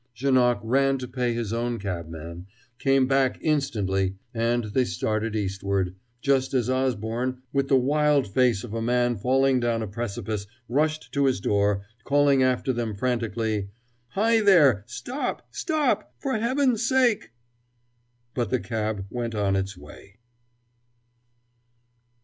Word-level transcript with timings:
Janoc 0.15 0.59
ran 0.63 0.97
to 0.97 1.07
pay 1.07 1.31
his 1.35 1.53
own 1.53 1.77
cabman, 1.77 2.47
came 2.79 3.05
back 3.05 3.37
instantly, 3.39 4.15
and 4.33 4.63
they 4.63 4.83
started 4.83 5.35
eastward, 5.35 5.93
just 6.21 6.55
as 6.55 6.71
Osborne, 6.71 7.43
with 7.53 7.67
the 7.67 7.75
wild 7.75 8.27
face 8.27 8.63
of 8.63 8.73
a 8.73 8.81
man 8.81 9.15
falling 9.15 9.59
down 9.59 9.83
a 9.83 9.87
precipice, 9.87 10.47
rushed 10.67 11.11
to 11.13 11.25
his 11.25 11.39
door, 11.39 11.85
calling 12.03 12.41
after 12.41 12.73
them 12.73 12.95
frantically: 12.95 13.69
"Hi, 14.07 14.39
there! 14.41 14.83
Stop! 14.87 15.47
Stop! 15.51 16.15
For 16.17 16.35
Heaven's 16.39 16.83
sake" 16.83 17.29
But 18.33 18.49
the 18.49 18.59
cab 18.59 19.05
went 19.11 19.35
on 19.35 19.55
its 19.55 19.77
way. 19.77 20.17